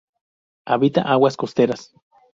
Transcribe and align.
Habita 0.65 1.01
aguas 1.03 1.37
costeras. 1.37 1.93